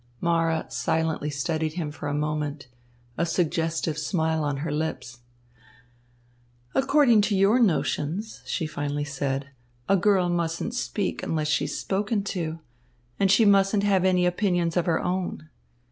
[0.19, 2.65] Mara silently studied him for a moment,
[3.19, 5.19] a suggestive smile on her lips.
[6.73, 9.49] "According to your notions," she finally said,
[9.87, 12.57] "a girl mustn't speak unless she's spoken to,
[13.19, 15.49] and she mustn't have any opinions of her own.